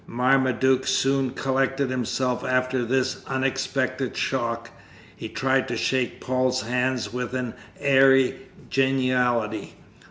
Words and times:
Marmaduke 0.07 0.87
soon 0.87 1.29
collected 1.29 1.91
himself 1.91 2.43
after 2.43 2.83
this 2.83 3.17
unexpected 3.27 4.17
shock; 4.17 4.71
he 5.15 5.29
tried 5.29 5.67
to 5.67 5.77
shake 5.77 6.19
Paul's 6.19 6.63
hands 6.63 7.13
with 7.13 7.35
an 7.35 7.53
airy 7.79 8.47
geniality. 8.67 9.75